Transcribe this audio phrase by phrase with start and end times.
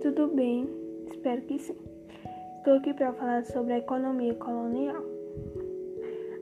[0.00, 0.68] tudo bem?
[1.10, 1.76] Espero que sim.
[2.58, 5.02] Estou aqui para falar sobre a economia colonial.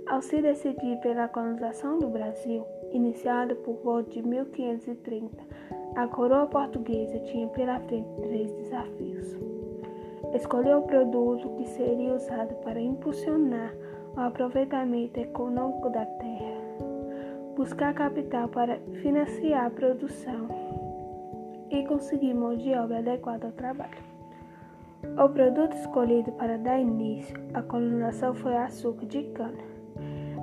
[0.06, 5.37] Ao se decidir pela colonização do Brasil, iniciada por volta de 1530,
[5.96, 9.37] a coroa portuguesa tinha pela frente três desafios.
[10.35, 13.74] Escolher o produto que seria usado para impulsionar
[14.17, 16.60] o aproveitamento econômico da terra,
[17.56, 20.46] buscar capital para financiar a produção
[21.76, 24.16] e conseguir mão de obra adequada ao trabalho.
[25.22, 29.62] O produto escolhido para dar início à colonização foi o açúcar de cana,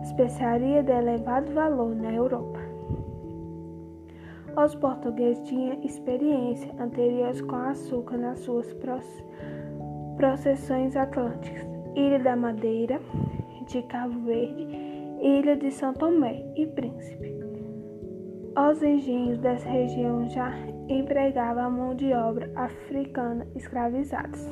[0.03, 2.59] especiaria de elevado valor na Europa.
[4.55, 8.67] Os portugueses tinham experiência anteriores com açúcar nas suas
[10.15, 13.01] processões atlânticas, Ilha da Madeira,
[13.65, 14.67] de Cabo Verde,
[15.21, 17.42] Ilha de São Tomé e Príncipe.
[18.55, 20.53] Os engenhos dessa região já
[20.87, 24.47] empregavam a mão de obra africana escravizadas.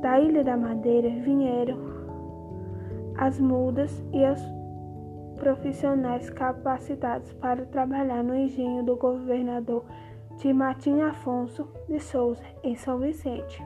[0.00, 1.78] Da Ilha da Madeira vieram
[3.16, 4.40] as mudas e os
[5.38, 9.84] profissionais capacitados para trabalhar no engenho do governador
[10.38, 13.62] de Martim Afonso de Souza, em São Vicente.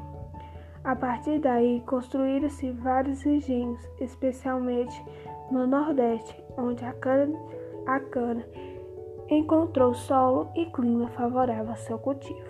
[0.85, 5.03] A partir daí, construíram-se vários engenhos, especialmente
[5.51, 7.39] no Nordeste, onde a cana,
[7.87, 8.45] a cana
[9.31, 12.41] encontrou solo e clima favorável a seu cultivo.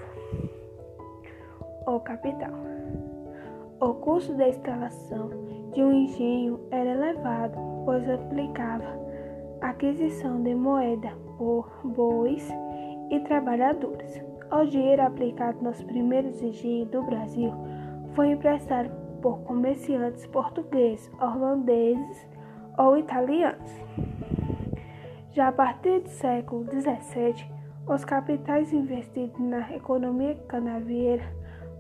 [1.86, 2.52] O capital.
[3.80, 5.30] O custo da instalação
[5.72, 8.98] de um engenho era elevado, pois aplicava
[9.60, 12.48] aquisição de moeda por bois
[13.10, 14.22] e trabalhadores.
[14.50, 17.52] O dinheiro aplicado nos primeiros engenhos do Brasil
[18.14, 22.28] foi emprestado por comerciantes portugueses, holandeses
[22.78, 23.70] ou italianos.
[25.39, 27.48] Já a partir do século XVII,
[27.86, 31.22] os capitais investidos na economia canavieira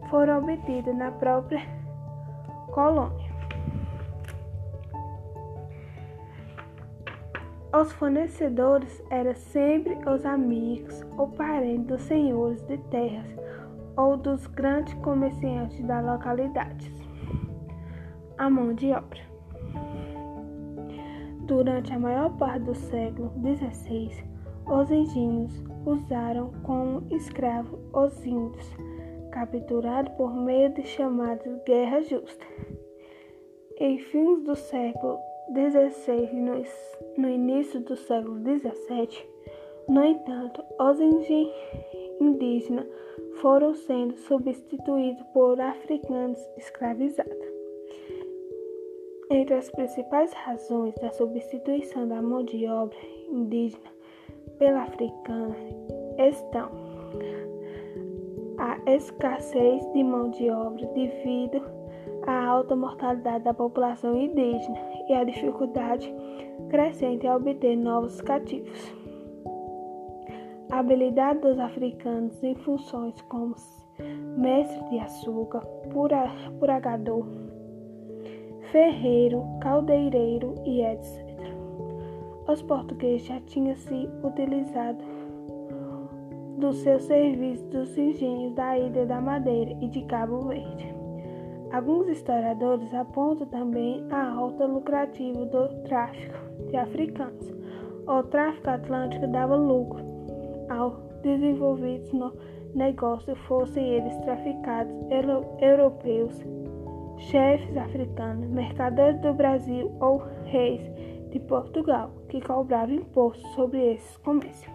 [0.08, 1.60] foram obtidos na própria
[2.70, 3.28] colônia.
[7.74, 13.26] Os fornecedores eram sempre os amigos ou parentes dos senhores de terras
[13.96, 16.92] ou dos grandes comerciantes das localidades.
[18.38, 19.27] A mão de obra.
[21.48, 24.10] Durante a maior parte do século XVI,
[24.66, 28.76] os engenhos usaram como escravos os índios,
[29.32, 32.46] capturados por meio de chamadas guerras justas.
[33.78, 35.18] Em fins do século
[35.54, 39.26] XVI e no início do século XVII,
[39.88, 41.00] no entanto, os
[42.20, 42.86] indígenas
[43.40, 47.47] foram sendo substituídos por africanos escravizados.
[49.30, 52.96] Entre as principais razões da substituição da mão de obra
[53.30, 53.90] indígena
[54.58, 55.54] pela africana
[56.18, 56.70] estão
[58.58, 61.62] a escassez de mão de obra devido
[62.26, 64.78] à alta mortalidade da população indígena
[65.08, 66.10] e a dificuldade
[66.70, 68.94] crescente em obter novos cativos.
[70.70, 73.54] A habilidade dos africanos em funções como
[74.38, 75.60] mestre de açúcar,
[76.58, 77.26] puragador,
[78.70, 81.26] ferreiro, caldeireiro e etc.
[82.46, 85.04] Os portugueses já tinham se utilizado
[86.58, 90.94] dos seus serviços dos engenhos da Ilha da Madeira e de Cabo Verde.
[91.72, 96.34] Alguns historiadores apontam também a alta lucrativa do tráfico
[96.70, 97.54] de africanos.
[98.06, 100.02] O tráfico atlântico dava lucro
[100.70, 100.90] ao
[101.22, 102.32] desenvolvidos no
[102.74, 104.94] negócio, fossem eles traficados
[105.60, 106.42] europeus
[107.18, 110.82] chefes africanos, mercadores do Brasil ou reis
[111.30, 114.72] de Portugal, que cobravam impostos sobre esses comércios.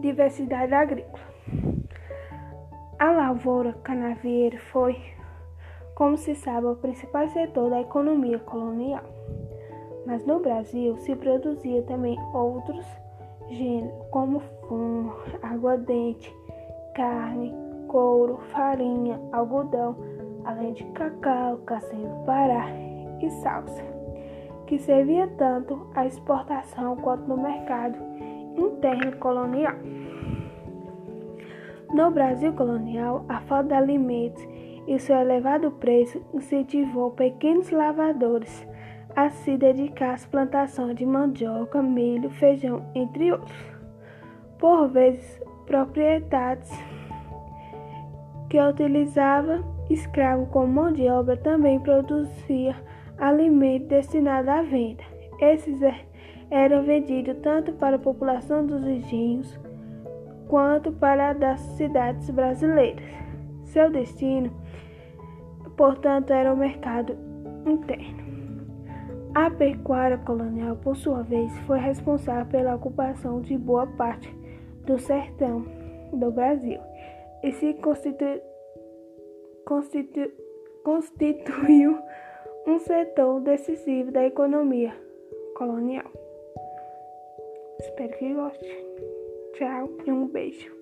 [0.00, 1.22] Diversidade agrícola.
[2.98, 4.96] A lavoura canavieira foi,
[5.94, 9.04] como se sabe, o principal setor da economia colonial.
[10.06, 12.84] Mas no Brasil se produzia também outros
[13.48, 16.34] gêneros, como fumo, aguardente,
[16.94, 17.54] carne,
[17.88, 19.96] couro, farinha, algodão,
[20.44, 22.66] além de cacau, castanha do Pará
[23.20, 23.82] e salsa,
[24.66, 27.98] que servia tanto à exportação quanto no mercado
[28.56, 29.74] interno colonial.
[31.92, 34.42] No Brasil colonial, a falta de alimentos
[34.86, 38.66] e seu elevado preço incentivou pequenos lavadores
[39.14, 43.52] a se dedicar às plantações de mandioca, milho, feijão, entre outros.
[44.58, 46.70] Por vezes, propriedades
[48.48, 52.74] que utilizava escravo como mão de obra também produzia
[53.18, 55.02] alimentos destinados à venda.
[55.40, 55.94] Esses é,
[56.50, 59.58] eram vendidos tanto para a população dos engenhos
[60.48, 63.04] quanto para a das cidades brasileiras.
[63.64, 64.50] Seu destino,
[65.76, 67.16] portanto, era o mercado
[67.66, 68.22] interno.
[69.34, 74.28] A pecuária colonial, por sua vez, foi responsável pela ocupação de boa parte
[74.84, 75.64] do sertão
[76.12, 76.78] do Brasil
[77.42, 78.51] e se constitu...
[79.72, 80.30] Constitu...
[80.84, 81.98] constituiu
[82.66, 84.94] um setor decisivo da economia
[85.54, 86.04] colonial.
[87.80, 88.84] Espero que goste.
[89.54, 90.81] Tchau e um beijo.